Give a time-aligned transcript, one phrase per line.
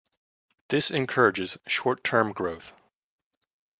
[0.69, 2.73] This encourages short-term growth.